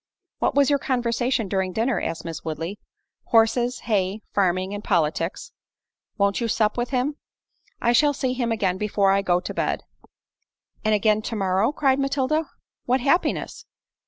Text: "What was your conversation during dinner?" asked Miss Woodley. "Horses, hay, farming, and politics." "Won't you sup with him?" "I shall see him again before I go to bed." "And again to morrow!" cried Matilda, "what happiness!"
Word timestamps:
"What 0.39 0.55
was 0.55 0.71
your 0.71 0.79
conversation 0.79 1.47
during 1.47 1.73
dinner?" 1.73 2.01
asked 2.01 2.25
Miss 2.25 2.43
Woodley. 2.43 2.79
"Horses, 3.25 3.81
hay, 3.81 4.23
farming, 4.33 4.73
and 4.73 4.83
politics." 4.83 5.51
"Won't 6.17 6.41
you 6.41 6.47
sup 6.47 6.75
with 6.75 6.89
him?" 6.89 7.17
"I 7.79 7.93
shall 7.93 8.11
see 8.15 8.33
him 8.33 8.51
again 8.51 8.79
before 8.79 9.11
I 9.11 9.21
go 9.21 9.39
to 9.39 9.53
bed." 9.53 9.83
"And 10.83 10.95
again 10.95 11.21
to 11.21 11.35
morrow!" 11.35 11.71
cried 11.71 11.99
Matilda, 11.99 12.47
"what 12.87 13.01
happiness!" 13.01 13.67